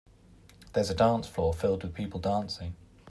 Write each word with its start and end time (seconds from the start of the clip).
There 0.73 0.81
is 0.81 0.89
a 0.89 0.95
dance 0.95 1.27
floor 1.27 1.53
filled 1.53 1.83
with 1.83 1.93
people 1.93 2.19
dancing. 2.19 2.75